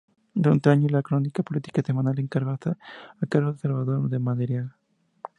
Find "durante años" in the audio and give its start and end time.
0.33-0.89